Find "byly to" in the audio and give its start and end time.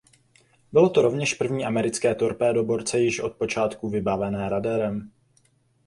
0.71-1.01